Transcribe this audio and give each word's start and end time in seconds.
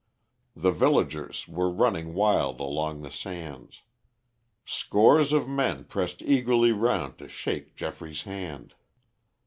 The 0.55 0.71
villagers 0.71 1.47
were 1.47 1.69
running 1.69 2.15
wild 2.15 2.59
along 2.59 3.03
the 3.03 3.11
sands. 3.11 3.83
Scores 4.65 5.31
of 5.31 5.47
men 5.47 5.83
pressed 5.83 6.23
eagerly 6.23 6.71
round 6.71 7.19
to 7.19 7.27
shake 7.27 7.75
Geoffrey's 7.75 8.23
hand. 8.23 8.73